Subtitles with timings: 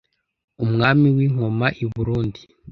[0.63, 2.41] Umwami w’i Nkoma i burundi